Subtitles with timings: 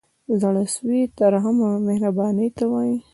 [0.41, 2.97] زړه سوی ترحم او مهربانۍ ته وايي.